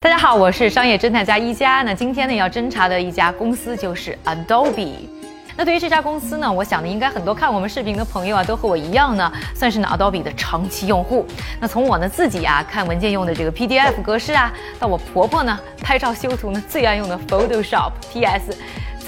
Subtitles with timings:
[0.00, 1.82] 大家好，我是商业侦探家一加。
[1.82, 5.08] 那今天呢要侦查的一家公司就是 Adobe。
[5.56, 11.26] 那对于这家公司呢，我想呢应该很多看我们视频的朋友啊都和我一样呢，算是呢 Adobe 的长期用户。
[11.58, 18.56] 那从我呢自己啊看文件用的这个 PDF 格式啊，到我婆婆呢拍照修图呢最爱用的 Photoshop PS。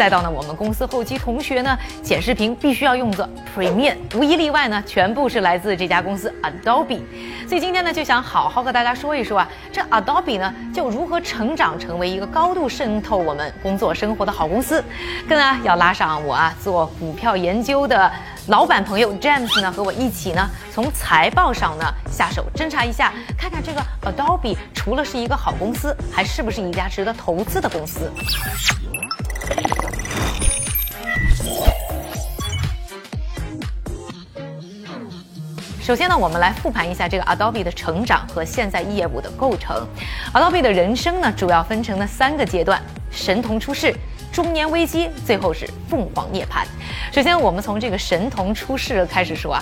[0.01, 7.03] 再到呢，我们公司后期同学呢剪视频必须要用的 Premiere，无一例外呢，全部是来自这家公司 Adobe。
[7.47, 14.83] 所以今天呢，就想好好和大家说一说啊，这 Adobe 呢就如何成长成为一个高度渗透我们工作生活的好公司。
[15.29, 18.11] 更啊要拉上我啊做股票研究的
[18.47, 28.11] 老板朋友 James 呢和我一起呢，从财报上呢下手侦查一下，看看这个 Adobe 除了是一个好公司，还是不是一家值得投资的公司。
[35.91, 39.85] 首先呢，我们来复盘一下这个 Adobe 的成长和现在业务的构成。
[40.33, 42.81] Adobe 的人生呢，主要分成了三个阶段：
[43.11, 43.93] 神童出世、
[44.31, 46.65] 中年危机，最后是凤凰涅槃。
[47.13, 49.61] 首先，我们从这个神童出世开始说啊。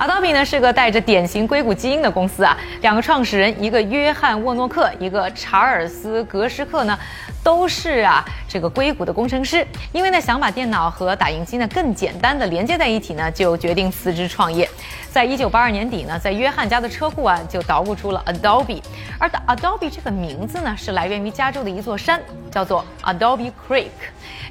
[0.00, 6.98] Adobe 呢是个带着典型硅谷基因的公司啊，两个创始人，一个约翰沃诺克，一个查尔斯格什克呢，
[7.44, 9.62] 都是啊这个硅谷的工程师。
[9.92, 14.66] 因为呢想把电脑和打印机呢更简单的连接在一起呢，就决定辞职创业。
[15.10, 18.80] 在一九八二年底呢，在约翰家的车库啊就捣鼓出了 Adobe，
[19.18, 22.18] 而 Adobe 这个名字呢是来源于加州的一座山，
[22.50, 23.90] 叫做 Adobe Creek。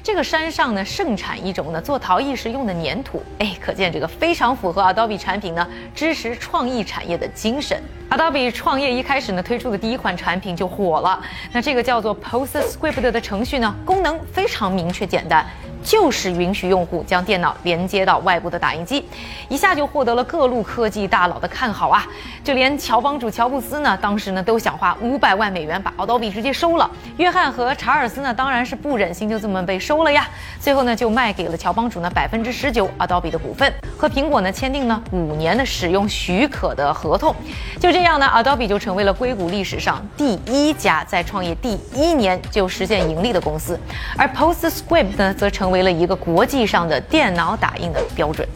[0.02, 7.80] 这个山上呢盛产一种呢做陶艺时用的粘土，哎，可见这个非常符合 Adobe 产品呢支持创意产业的精神。
[8.10, 15.46] Adobe 创业一开始呢推出的第一款产品就火了，那这个叫做 PostScript 的程序呢功能非常明确简单。
[15.82, 19.04] 就是允许用户将电脑连接到外部的打印机，
[19.48, 22.06] 一下就获得了各路科技大佬的看好啊！
[22.44, 26.90] 就连乔帮主乔布斯呢，当时呢都想花五百万美元把 Adobe 直接收了。
[27.16, 30.28] 约翰和查尔斯呢，当然是不忍心就这么被收了呀。
[30.58, 37.34] 最后呢，就卖给了乔帮主呢百分之十九 Adobe 的股份，和苹果呢签订了五年的使用许可的合同。
[37.78, 43.78] 就这样呢，Adobe 就成为了硅谷历史上第一家在创业第一年就实现盈利的公司，
[44.18, 45.69] 而 PostScript 呢，则成。
[45.70, 48.46] 为了一个国际上的电脑打印的标准，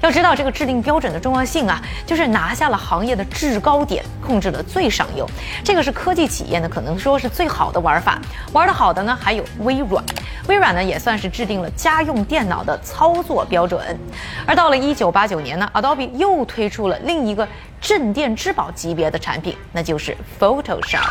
[0.00, 5.28] 要知道这个制定标准的重要性啊，就是拿下了行业的制高点，控制了最上游。
[5.64, 8.18] 这个是科技企业呢，可能说是最好的玩法。
[8.52, 10.04] 玩得好的呢，还有微软。
[10.48, 13.98] 微软呢，也算是制定了家用电脑的操作标准。
[14.46, 17.46] 而到了一九八九年呢，Adobe 又推出了另一个。
[17.80, 21.06] 镇店之宝级别的产品，那就是 Photoshop，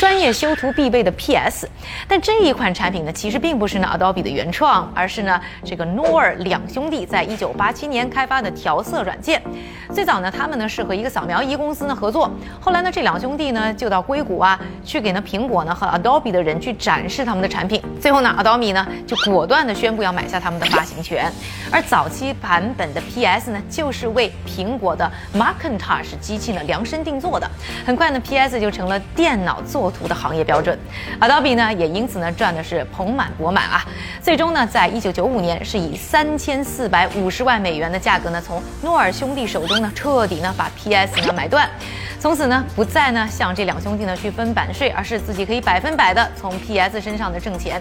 [0.00, 1.68] 专业修图必备的 PS。
[2.08, 9.40] 但这一款产品呢，其实并不是呢 Adobe 的原创，而是呢这个 Nor 两兄弟在一九八七年开发的调色软件。
[9.94, 12.30] 最早呢，他们呢是和一个扫描仪公司呢合作，
[12.60, 17.82] 后来呢这两兄弟呢就到硅谷啊去给呢苹果呢和 Adobe 的人去展示他们的产品。
[18.00, 21.32] 最后呢，Adobe 呢就果断的宣布要买下他们的发行权。
[21.70, 26.18] 而早期版本的 PS 呢，就是为苹果的 Macintosh。
[26.20, 27.50] 机器呢量身定做的，
[27.86, 30.78] 很快呢，PS 就成了电脑作图的行业标准
[31.20, 33.84] ，Adobe 呢也因此呢赚的是盆满钵满啊。
[34.20, 41.68] 最终呢，在一九九五年是以三千四百五十万美元的价格呢，从诺尔兄弟手中呢彻底呢把 PS 呢买断。
[42.20, 47.80] 从此呢，不再呢向这两兄弟呢去分版税，而是自己可以百分百的从 PS 身上的挣钱。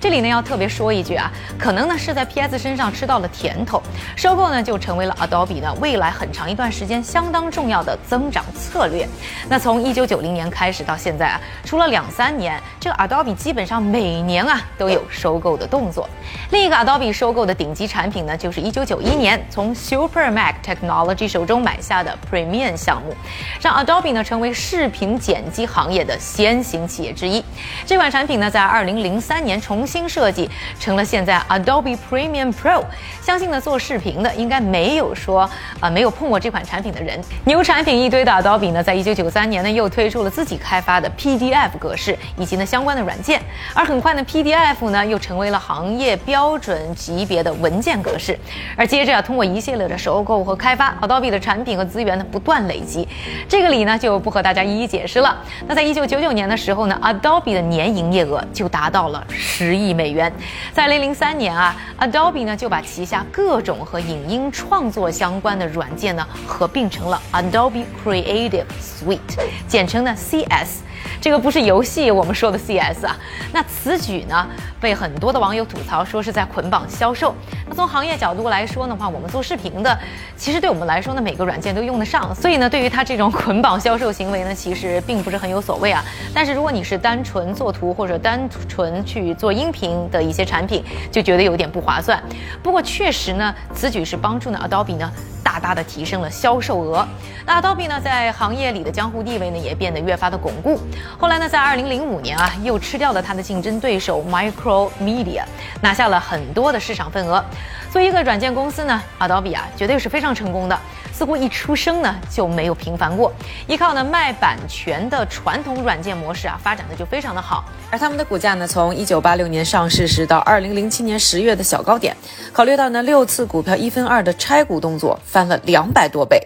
[0.00, 1.28] 这里呢要特别说一句啊，
[1.58, 3.82] 可能呢是在 PS 身上吃到了甜头，
[4.14, 9.08] 收购呢就成为了 Adobe 呢未来很长一段时间相当重要的增长策略。
[9.48, 16.08] 那从一九九零年开始到现在啊，除了两三年，这个 Adobe 基本上每年啊都有收购的动作。
[16.52, 23.12] 另一个 Adobe 收购的顶级产品呢，就是一九九一年从 Supermac Technology 手中买下的 Premiere 项目。
[23.60, 27.44] 让 Adobe 呢成为视频剪辑行业的先行企业之一。
[27.84, 32.84] 这款产品呢，在2003年重新设计，成了现在 Adobe Premium Pro。
[33.20, 35.50] 相信呢，做视频的应该没有说
[35.80, 37.20] 啊没有碰过这款产品的人。
[37.44, 43.42] 牛产品一堆的 Adobe 呢，在1993年呢又推出了自己开发的 PDF 格式以及呢相关的软件。
[43.74, 48.38] 而很快呢，PDF 呢又成为了行业标准级别的文件格式。
[48.76, 53.06] 而接着啊，通过一系列的收购和开发，Adobe 的产品和资源呢不断累积。
[53.46, 55.36] 这这个里呢就不和大家一一解释了。
[55.66, 60.32] 那在一九九九年的时候呢，Adobe 的年营业额就达到了十亿美元。
[60.72, 69.18] 在零零三年啊，Adobe 呢就把旗下各种和影音创作相关的软件呢合并成了 Adobe Creative Suite，
[69.66, 70.87] 简称呢 CS。
[71.20, 73.16] 这个不是游戏我们说的 CS 啊。
[73.52, 74.46] 那此举呢，
[74.80, 77.34] 被很多的网友吐槽说是在捆绑销售。
[77.68, 79.98] 那从行业角度来说的话，我们做视频的，
[80.36, 86.04] 其实对我们来说呢，每个软件都用得上，所以呢，对于他这种捆绑销售行为呢，其实并不是很有所谓啊。
[86.34, 92.22] 但是如果你是单纯做图或者单纯去做音频的一些产品，就觉得有点不划算。
[92.62, 95.10] 不过确实呢，此举是帮助呢 Adobe 呢。
[95.58, 97.06] 大大的提升了销售额。
[97.44, 100.78] 那 Adobe 呢，在行业里的江湖地位呢，也变得越发的巩固。
[101.18, 105.42] 后来呢，在二零零五年啊，又吃掉了它的竞争对手 Micromedia，
[105.80, 107.44] 拿下了很多的市场份额。
[107.90, 110.78] 作为一个软件公司呢，Adobe 啊，绝对是非常成功的。
[111.10, 113.32] 似乎一出生呢就没有平凡过，
[113.66, 117.64] 依靠呢卖版权的传统软件模式啊，发展的就非常的好。
[117.90, 122.16] 而他们的股价呢，从一九八六年上市时到二零零七年十月的小高点，
[122.52, 126.40] 考虑到呢六次股票一分二的拆股动作，翻了两百多倍。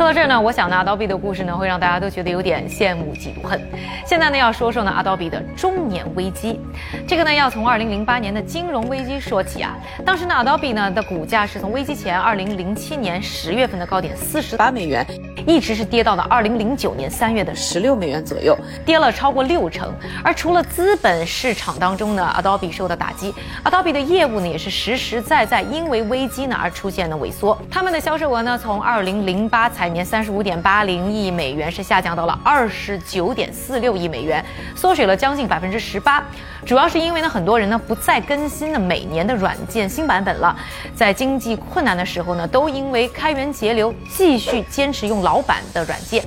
[0.00, 3.60] 说到这儿呢，我想呢，Adobe 的故事呢，会让大家都觉得有点羡慕嫉妒恨。
[4.06, 6.58] 现在呢，要说说呢，Adobe 的中年危机。
[7.06, 9.76] 这个呢，要从2008年的金融危机说起啊。
[10.02, 15.06] 当时呢，Adobe 呢的股价是从危机前2007年十月份的高点四十八美元，
[15.46, 18.56] 一直是跌到了2009年三月的十六美元左右，
[18.86, 19.92] 跌了超过六成。
[20.24, 27.60] 而除了资本市场当中呢，Adobe 受到打击，Adobe 的业务呢也是实实在在因为危机呢而出现了萎缩。
[27.70, 34.44] 他们的销售额呢，从2008财年三十五点八零亿美元是下降到了二十九点四六亿美元，
[34.74, 36.24] 缩水了将近百分之十八。
[36.66, 40.56] 主要是因为呢，很多人呢不再更新呢每年的软件新版本了，
[40.94, 46.24] 在经济困难的时候呢，都因为开源节流，继续坚持用老版的软件。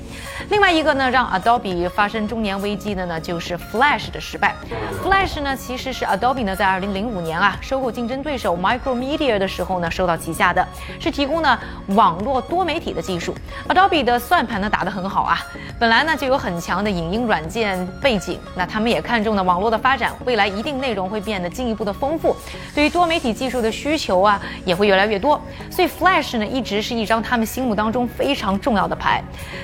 [0.50, 4.56] 另外一个呢，让 Adobe 发生中年危机的呢，就是 Flash 的失败。
[5.04, 10.66] Flash 呢，其实是 Adobe 呢在二零零五年啊收购竞争对手 Micromedia 的时候呢收到旗下的，
[11.00, 11.58] 是提供呢
[11.88, 13.36] 网络多媒体的技术。
[13.68, 15.40] Adobe 的算盘呢打得很好啊，
[15.80, 22.36] 本来呢就有很强的影音软件背景，那他们也看中了网络的发展，未来一定内容会变得进一步的丰富，
[22.76, 25.42] 对于多媒体技术的需求啊也会越来越多，
[25.72, 29.22] 所以 Flash 呢一直是一张他们心目当中非常重要的牌，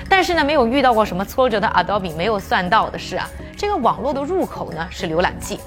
[0.08, 5.58] 但是呢没有遇到过什么挫折的 Adobe 没有算到的是啊，这个网络的入口呢是浏览器，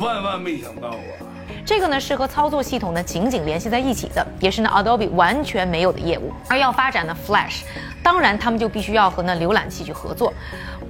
[0.00, 1.22] 万万没想到啊！
[1.64, 6.32] 这个呢是和操作系统呢紧紧联系在一起的，也是呢 Adobe 完全没有的业务。
[6.48, 7.60] 而要发展呢 Flash，
[8.02, 10.32] 当然他们就必须要和呢浏览器去合作。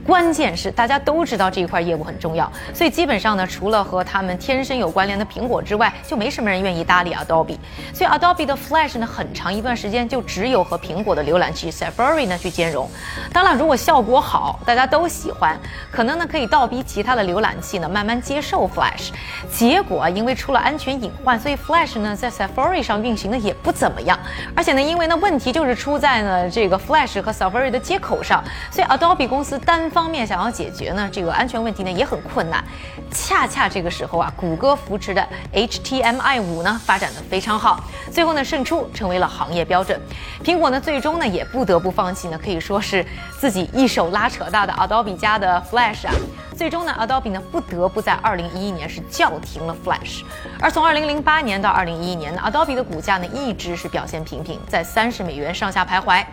[0.09, 7.59] 关键是大家都知道这一块业务很重要，所以基本上呢，除了和他们天生有关联的苹果之外，就没什么人愿意搭理 Adobe。
[7.93, 12.89] 所以 Adobe 的 Flash 呢，很长一段时间就只有和苹果的浏览器 Safari 呢去兼容。
[13.35, 15.59] 当然，如果效果好，大家都喜欢，
[15.93, 19.11] 可能呢可以倒逼其他的浏览器呢慢慢接受 Flash。
[19.53, 24.19] 结果啊因为出了安全隐患，所以 Flash 呢在 Safari 上运行的也不怎么样。
[24.57, 29.87] 而且呢，因为呢问题就是出在呢这个 Flash 和 Safari 的接口上，所以 Adobe 公司单。
[29.98, 32.63] 方方面想要解决呢，这个安全问题呢也很困难。
[33.11, 40.01] 恰恰这个时候啊，谷歌扶持的 HTML 五呢发展的非常好，最后呢胜出成为了行业标准。
[40.45, 43.05] 苹果呢最终呢也不得不放弃呢，可以说是
[43.41, 46.15] 自己一手拉扯大的 Adobe 家的 Flash 啊。
[46.57, 50.23] 最终呢，Adobe 呢不得不在2011年是叫停了 Flash。
[50.61, 56.25] 而从2008年到2011年呢，Adobe 的股价呢一直是表现平平，在三十美元上下徘徊。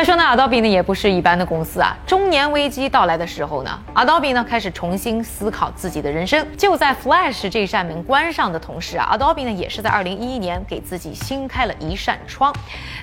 [0.00, 1.94] 再说呢，Adobe 呢也不是一般的公司啊。
[2.06, 6.42] 中年危机到来的时候呢，Adobe 呢开始重新思考自己的人生。
[6.56, 12.50] 就在 Flash 这扇门关上的同时啊，Adobe 呢也是在2011年给自己新开了一扇窗。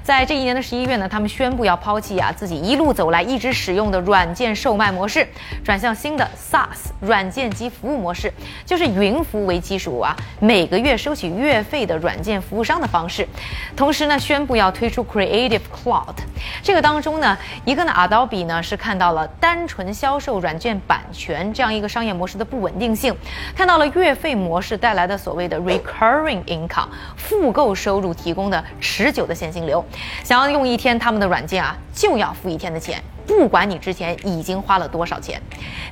[0.02, 5.28] 在这一年的十一月呢，他们宣布要抛弃啊自己一路走来一直使用的软件售卖模式，
[5.64, 8.34] 转向新的 SaaS 软件及服务模式，
[8.66, 13.28] 就是云服务为基础啊，每个月收取月费的软件服务商的方式。
[13.76, 16.16] 同时呢，宣布要推出 Creative Cloud
[16.64, 16.87] 这个。
[16.88, 23.14] 当中呢，一个呢，Adobe 呢是看到了单纯销售软件版权这样一个商业模式的不稳定性，
[23.54, 29.84] 看到了月费模式带来的所谓的 recurring income 复购收入提供的持久的现金流，
[30.24, 33.04] 想要用一天他们的软件啊，就要付一天的钱。
[33.28, 35.40] 不管你之前已经花了多少钱，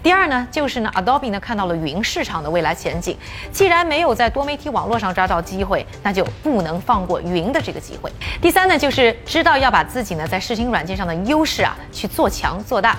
[0.02, 3.18] 第二呢，就是呢，Adobe 呢看到了云市场的未来前景。
[3.52, 8.10] 既然没有在多媒体网络上抓到机会，那就不能放过云的这个机会。
[8.42, 12.98] 第三呢，就是知道要把自己呢在视听软件上的优势啊去做强做大。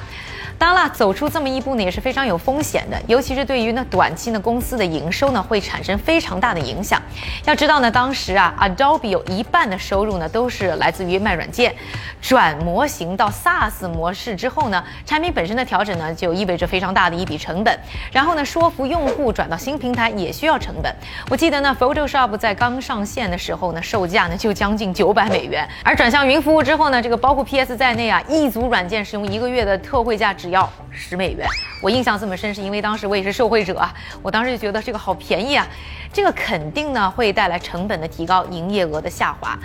[0.59, 7.01] 当然了，走出这么一步呢，也是非常有风险的，尤其是对于呢短期呢公司的营收呢会产生非常大的影响。
[7.45, 11.75] 要知道呢，当时啊，Adobe 有一半的收入呢都是来自于卖软件，
[12.23, 17.79] 转模型到 SaaS 模式之后呢，产品本身的调整呢就意味着非常大的一笔成本，
[18.11, 20.95] 然后呢说服用户转到新平台也需要成本。
[21.29, 31.45] 我记得呢，Photoshop 在刚上线的时候呢，售价呢就将近九百美元，而转向云服务之后呢，这个包括 PS 在内啊，一组软件使用一个月的特惠价只要十美元。
[31.83, 35.67] 我印象这么深，是因为当时我也是受惠者啊，我当时就觉得这个好便宜啊，
[36.13, 39.59] 这个肯定呢会带来成本的提高，营业额的下滑。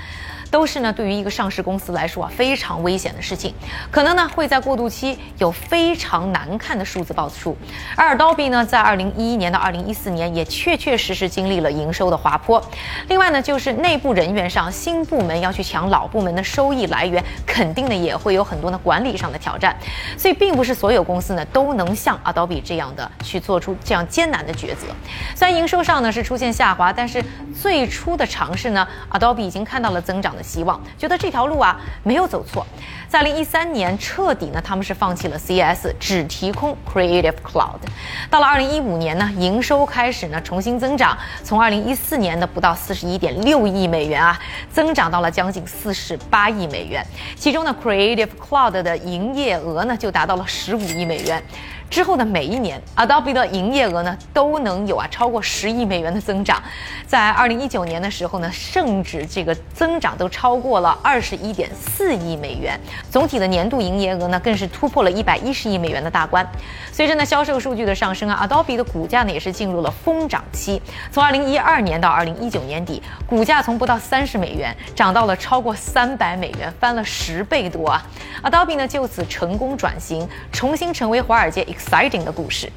[0.49, 3.55] 都是呢，对于一个上市公司来说啊，非常危险的事情，
[3.89, 7.55] 可能呢会在过渡期有非常难看的数字爆出。
[7.95, 12.61] 而 Adobe 呢，在二零一一年到二零一四年也确确实实经历了营收的滑坡。
[13.07, 19.73] 另外呢，就是内部人员上，新部门要去抢老部门的收益来源，肯定呢也会有很多的管理上的挑战。
[20.17, 24.87] 所以，并不是所有公司呢都能像 Adobe 这样的去做出这样艰难的抉择。
[25.35, 27.23] 虽然营收上呢是出现下滑，但是
[27.59, 30.41] 最初的尝试呢，Adobe 已经看到了增长的。
[30.43, 32.65] 希望觉得这条路啊没有走错，
[33.11, 37.81] 在二零一三年彻底呢，他们是放弃了 CS，只提供 Creative Cloud。
[38.29, 44.39] 到了二零一五年呢，营收开始呢重新增长，从二零一四年的不到四十一点六亿美元啊，
[44.71, 47.05] 增长到了将近四十八亿美元。
[47.35, 51.43] 其中呢，Creative Cloud 的营业额呢就达到了十五亿美元。
[51.91, 56.63] 之后的每一年，Adobe 的营业额呢都能有啊超过十亿美元的增长，
[57.05, 62.79] 在二零一九年的时候呢，甚至这个增长都超过了二十一点四亿美元，
[63.09, 66.49] 总体的年度营业额呢更是突破了一百一十亿美元的大关。
[66.93, 70.81] 随着呢销售数据的上升啊，Adobe 的股价呢也是进入了疯涨期，
[71.11, 78.01] 从二零一二年到二零一九年底，股价从不到三十美元涨到了超过三百美元，翻了十倍多啊。
[78.43, 81.63] ！Adobe 呢就此成功转型，重新成为华尔街。
[81.65, 82.71] exciting 的故事。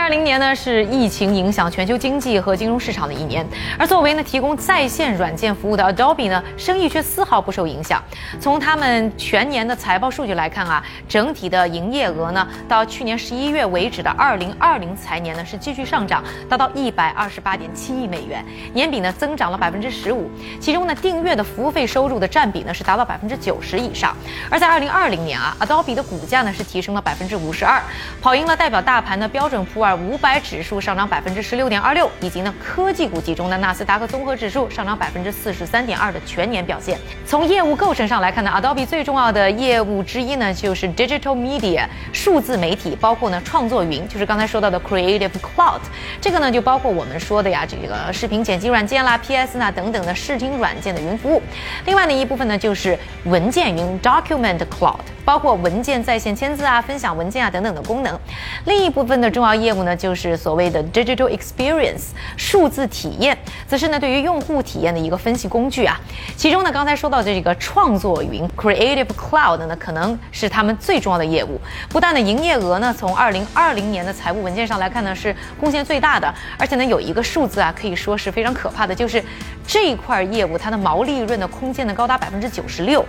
[0.00, 3.46] 二零二零年呢是疫情影响全球经济和金融市场的一年，
[3.78, 8.02] 而作为呢提供在线软件服务的 Adobe 呢，生意却丝毫不受影响。
[8.40, 20.28] 从他们全年的财报数据来看啊，整体的营业额呢，到去年十一月为止的二零二零财年呢是继续上涨，达到一百二十八点七亿美元，年比呢增长了百分之十五。
[20.58, 24.16] 其中呢订阅的服务费收入的占比呢是达到百分之九十以上。
[24.50, 27.80] 而在二零二零年啊，Adobe 的股价呢是提升了百分之五十二，
[28.20, 29.64] 跑赢了代表大盘的标准。
[29.72, 36.98] 普尔五百指数上涨百分之十六点二六，以及呢科技股集中的纳斯达克综合指数上涨百分之四十三点二的全年表现。
[37.26, 45.80] 从业务构成上来看呢，Adobe 最重要的业务之一呢就是 Digital Media 数字媒体，包括呢创作云，就是刚才说到的 Creative Cloud。
[46.20, 51.42] 这个呢就包括我们说的呀这个视频剪辑软件啦、PS 呐等等的视听软件的云服务。
[51.86, 55.00] 另外呢一部分呢就是文件云 Document Cloud。
[55.30, 58.18] 包括文件在线签字啊、分享文件啊等等的功能。
[58.64, 62.06] 另一部分的重要业务呢，就是所谓的 digital experience
[62.36, 65.96] 数字体验，则是呢对于用户体验的一个分析工具啊。
[66.36, 71.60] 其中呢，刚才说到的这个创作云 Creative Cloud 呢，可能是他们最重要的业务。
[71.88, 79.22] 不但呢营业额呢，从二零二零年的财务文件上来看呢，是贡献最大的，而且呢有一个数字啊，可以说是非常可怕的，就是
[79.64, 83.06] 这一块业务它的毛利润的空间呢高达百分之九十六。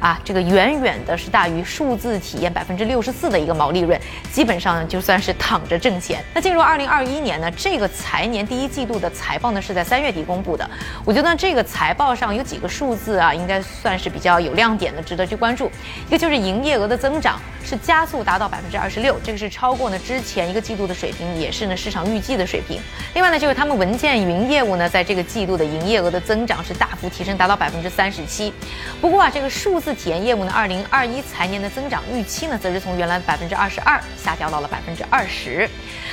[0.00, 4.00] 啊，这个远远的是大于数字体验百分之六十四的一个毛利润，
[4.32, 6.24] 基本上就算是躺着挣钱。
[6.34, 10.68] 那进入二零二一年呢，这个财年第一季度的财报呢是在三月底公布的。
[11.04, 15.70] 我觉得这个财报上有几个数字啊，应该算是比较有亮点的，值得去关注。
[16.08, 22.80] 一个就是营业额的增长是加速达到百分之二十六，这个是超过呢之前一个季度的水平，也是呢市场预计的水平。
[23.14, 28.52] 另外呢，就是他们文件云业务呢，在这个季度的营业额的增长是大幅提升，达到百分之三十七。
[29.00, 35.68] 不过啊，这个数字体验业务呢，二零二一财年的增长预期呢，则是从原来百分之二十二下调到了百分之二十。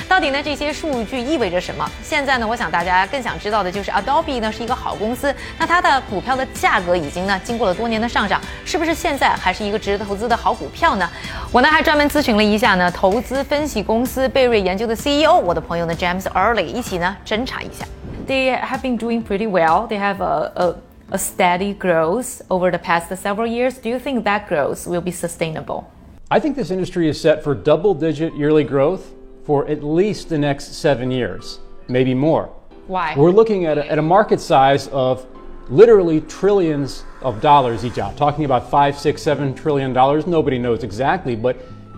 [0.09, 1.89] 到底呢这些数据意味着什么？
[2.03, 11.09] 现在呢，我想大家更想知道的就是 Adobe 呢是一个好公司，那它的股票的价格已经呢经过了多年的上涨，是不是现在还是一个值得投资的好股票呢？
[11.51, 17.87] 我呢还专门咨询了一下呢投资分析公司贝瑞研究的 CEO，我的朋友呢 James Early 一起呢侦查一下。
[18.27, 19.89] They have been doing pretty well.
[19.89, 20.75] They have a, a
[21.11, 23.75] a steady growth over the past several years.
[23.75, 25.85] Do you think that growth will be sustainable?
[26.29, 29.01] I think this industry is set for double digit yearly growth
[29.48, 32.54] for at least the next seven years, maybe more.
[32.88, 33.16] Why?
[33.16, 35.26] We're looking at a, at a market size of
[35.70, 40.28] literally trillions of dollars each out, talking about five, six, seven trillion dollars.
[40.28, 41.56] Nobody knows exactly, but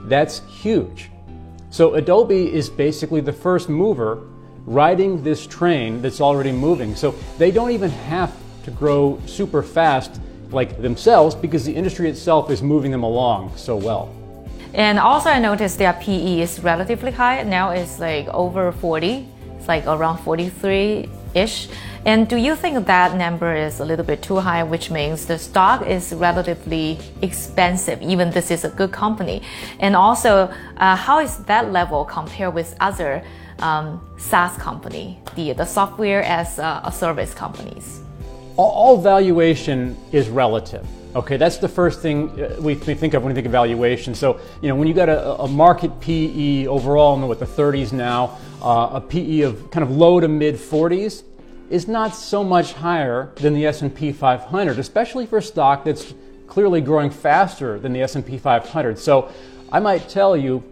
[0.08, 1.10] that's huge.
[1.72, 4.28] So Adobe is basically the first mover
[4.68, 6.96] riding this train that's already moving.
[6.96, 8.32] So they don't even have
[8.64, 13.76] to grow super fast like themselves because the industry itself is moving them along so
[13.76, 14.16] well.
[14.74, 17.44] And also, I noticed their PE is relatively high.
[17.44, 19.28] Now it's like over 40.
[19.58, 21.70] It's like around 43 ish.
[22.06, 25.38] And do you think that number is a little bit too high, which means the
[25.38, 29.42] stock is relatively expensive, even this is a good company?
[29.80, 33.24] And also, uh, how is that level compared with other
[33.60, 38.02] um, SaaS company, the, the software as a, a service companies?
[38.56, 40.88] All, all valuation is relative.
[41.16, 44.14] Okay, that's the first thing uh, we, think of when we think of valuation.
[44.14, 47.48] So, you know, when you got a, a market PE overall in the, what, the
[47.48, 51.24] 30s now, uh, a PE of kind of low to mid 40s
[51.72, 56.14] is not so much higher than the S&P 500, especially for a stock that's
[56.46, 59.00] clearly growing faster than the S&P 500.
[59.00, 59.32] So,
[59.72, 60.64] I might tell you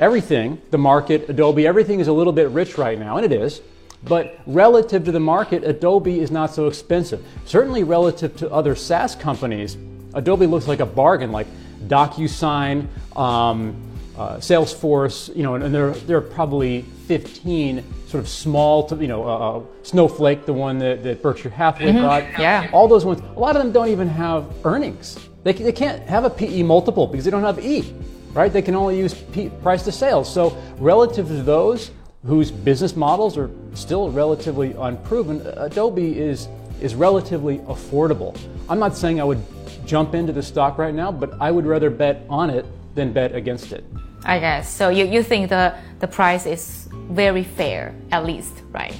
[0.00, 3.60] everything, the market, Adobe, everything is a little bit rich right now, and it is.
[4.04, 7.24] But relative to the market, Adobe is not so expensive.
[7.44, 9.76] Certainly relative to other SaaS companies,
[10.14, 11.46] Adobe looks like a bargain, like
[11.86, 13.76] DocuSign, um,
[14.16, 18.96] uh, Salesforce, you know, and, and there, there are probably 15 sort of small, to,
[18.96, 22.02] you know, uh, uh, Snowflake, the one that, that Berkshire Hathaway mm-hmm.
[22.02, 22.22] bought.
[22.38, 22.68] Yeah.
[22.72, 23.20] All those ones.
[23.36, 25.18] A lot of them don't even have earnings.
[25.44, 27.94] They, they can't have a PE multiple because they don't have E,
[28.32, 28.52] right?
[28.52, 30.32] They can only use P, price to sales.
[30.32, 31.90] So relative to those,
[32.24, 36.48] whose business models are still relatively unproven, Adobe is,
[36.80, 38.38] is relatively affordable.
[38.68, 39.42] I'm not saying I would
[39.84, 42.64] jump into the stock right now, but I would rather bet on it
[42.94, 43.84] than bet against it.
[44.24, 44.72] I guess.
[44.72, 48.94] So you, you think the, the price is very fair, at least, right?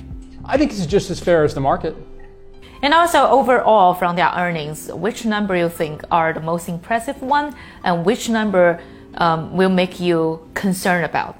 [0.44, 1.94] I think it's just as fair as the market.
[2.82, 7.54] And also overall from their earnings, which number you think are the most impressive one
[7.84, 8.80] and which number
[9.14, 11.36] um, will make you concerned about?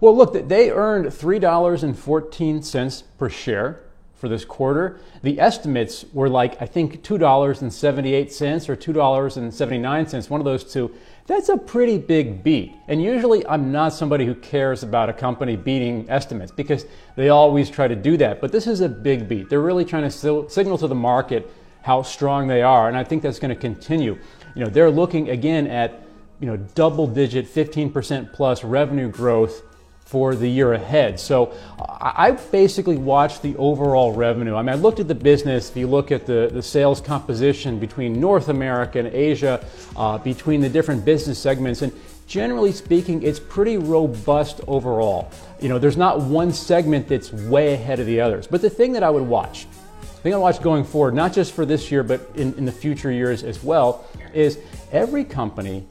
[0.00, 3.80] Well, look, they earned $3.14 per share
[4.14, 4.98] for this quarter.
[5.22, 10.90] The estimates were like, I think, $2.78 or $2.79, one of those two.
[11.26, 12.74] That's a pretty big beat.
[12.88, 17.68] And usually I'm not somebody who cares about a company beating estimates because they always
[17.68, 18.40] try to do that.
[18.40, 19.50] But this is a big beat.
[19.50, 21.50] They're really trying to signal to the market
[21.82, 22.88] how strong they are.
[22.88, 24.18] And I think that's going to continue.
[24.54, 26.02] You know, they're looking again at,
[26.40, 29.62] you know, double digit, 15% plus revenue growth
[30.10, 31.20] for the year ahead.
[31.20, 34.56] So I basically watched the overall revenue.
[34.56, 35.70] I mean, I looked at the business.
[35.70, 39.64] If you look at the, the sales composition between North America and Asia,
[39.94, 41.92] uh, between the different business segments, and
[42.26, 45.30] generally speaking, it's pretty robust overall.
[45.60, 48.48] You know, there's not one segment that's way ahead of the others.
[48.48, 49.68] But the thing that I would watch,
[50.00, 52.72] the thing I watch going forward, not just for this year, but in, in the
[52.72, 54.58] future years as well, is
[54.90, 55.86] every company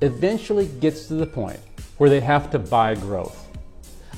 [0.00, 1.60] eventually gets to the point
[1.98, 3.41] where they have to buy growth.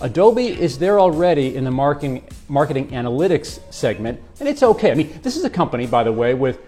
[0.01, 4.91] Adobe is there already in the marketing, marketing analytics segment, and it's okay.
[4.91, 6.61] I mean, this is a company, by the way, with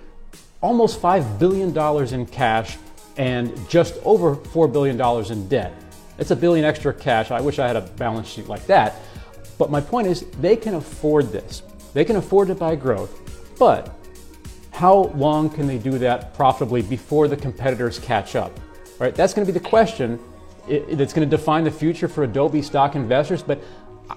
[0.61, 1.77] almost $5 billion
[2.15, 2.77] in cash
[3.17, 5.01] and just over $4 billion
[5.33, 5.75] in debt.
[6.19, 7.31] It's a billion extra cash.
[7.31, 8.97] I wish I had a balance sheet like that.
[9.59, 11.62] But my point is, they can afford this.
[11.95, 13.21] They can afford to buy growth.
[13.59, 13.95] But
[14.71, 18.59] how long can they do that profitably before the competitors catch up?
[18.99, 19.15] Right?
[19.15, 20.19] That's going to be the question
[20.68, 23.42] that's going to define the future for Adobe stock investors.
[23.42, 23.62] But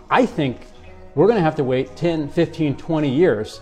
[0.09, 0.61] I think
[1.15, 3.61] we're going to have to wait 10, 15, 20 years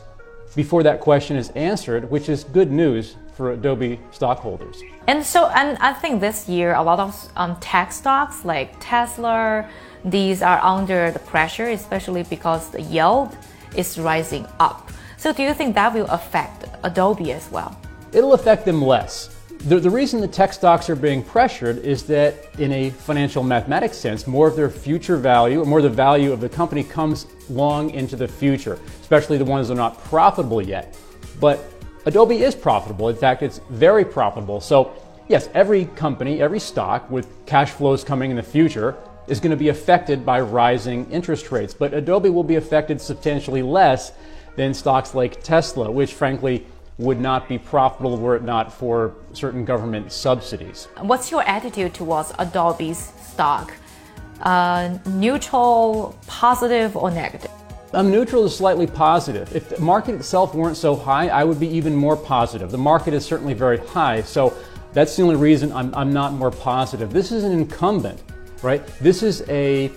[0.56, 4.82] before that question is answered, which is good news for Adobe stockholders.
[5.08, 9.70] And so, and I think this year a lot of um, tech stocks like Tesla,
[10.04, 13.38] these are under the pressure, especially because the yield
[13.76, 14.92] is rising up.
[15.18, 17.80] So, do you think that will affect Adobe as well?
[18.12, 22.36] It'll affect them less the, the reason the tech stocks are being pressured is that,
[22.60, 26.32] in a financial mathematics sense, more of their future value, or more of the value
[26.32, 30.62] of the company, comes long into the future, especially the ones that are not profitable
[30.62, 30.98] yet.
[31.40, 31.60] But
[32.06, 33.10] Adobe is profitable.
[33.10, 34.62] In fact, it's very profitable.
[34.62, 34.94] So,
[35.28, 38.96] yes, every company, every stock with cash flows coming in the future
[39.28, 41.74] is going to be affected by rising interest rates.
[41.74, 44.14] But Adobe will be affected substantially less
[44.56, 46.66] than stocks like Tesla, which frankly
[46.98, 50.88] would not be profitable were it not for certain government subsidies.
[51.00, 53.74] What's your attitude towards Adobe's stock?
[54.42, 57.52] Uh, neutral, positive, or negative?
[57.94, 59.56] I'm neutral to slightly positive.
[59.56, 62.72] If the market itself weren't so high, I would be even more positive.
[62.72, 64.56] The market is certainly very high, so
[64.94, 67.14] that's the only reason I'm, I'm not more positive.
[67.14, 68.22] This is an incumbent,
[68.62, 68.86] right?
[69.00, 69.92] This is a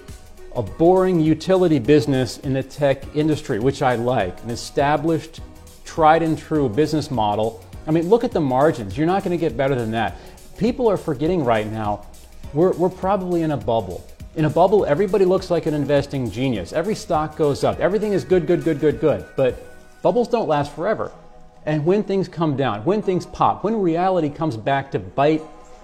[0.57, 5.41] a boring utility business in the tech industry, which I like, an established
[5.91, 7.65] tried and true business model.
[7.87, 8.97] I mean, look at the margins.
[8.97, 10.17] You're not going to get better than that.
[10.57, 12.07] People are forgetting right now,
[12.55, 14.07] we're, we're probably in a bubble.
[14.37, 16.73] In a bubble, everybody looks like an investing genius.
[16.73, 17.81] Every stock goes up.
[17.81, 19.27] Everything is good, good, good, good, good.
[19.37, 19.61] But
[20.03, 21.11] bubbles don't last forever.
[21.67, 25.43] And when things come down, when things pop, when reality comes back to bite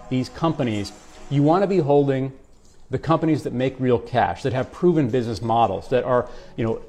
[0.09, 0.93] these companies,
[1.31, 2.33] you want to be holding
[2.91, 6.81] the companies that make real cash, that have proven business models, that are, you know,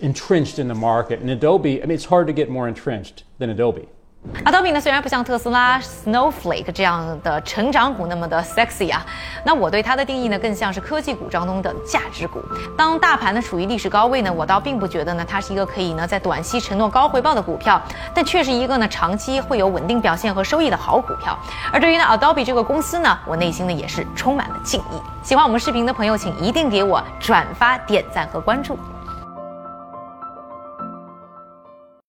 [0.00, 1.20] entrenched in the market.
[1.20, 3.86] And Adobe, I mean, it's hard to get more entrenched than Adobe.
[4.44, 9.02] Adobe 呢，虽然不像特斯拉、Snowflake 这样的成长股那么的 sexy 啊，
[9.46, 12.38] 那我对它的定义呢，更像是科技股当中的价值股。
[12.76, 17.80] 当大盘呢处于历史高位呢，我倒并不觉得呢它是一个可以呢在短期承诺高回报的股票，
[18.14, 21.38] 但却是一个呢长期会有稳定表现和收益的好股票。
[21.72, 25.00] 而对于呢 Adobe 这个公司呢，我内心呢也是充满了敬意。
[25.22, 28.78] 喜欢我们视频的朋友，请一定给我转发、点赞和关注。